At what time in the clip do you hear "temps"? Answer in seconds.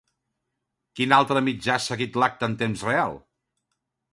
2.63-2.89